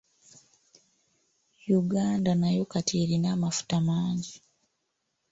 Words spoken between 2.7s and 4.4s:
kati erina amafuta mangi.